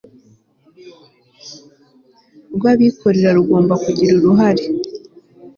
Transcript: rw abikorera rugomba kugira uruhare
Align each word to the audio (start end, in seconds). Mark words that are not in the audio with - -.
rw 2.55 2.63
abikorera 2.71 3.29
rugomba 3.37 3.73
kugira 3.83 4.11
uruhare 4.19 4.65